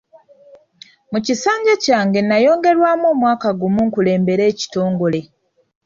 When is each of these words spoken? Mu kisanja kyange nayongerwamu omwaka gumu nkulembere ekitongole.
Mu 1.11 1.19
kisanja 1.25 1.73
kyange 1.83 2.19
nayongerwamu 2.29 3.05
omwaka 3.13 3.49
gumu 3.59 3.81
nkulembere 3.87 4.43
ekitongole. 4.51 5.19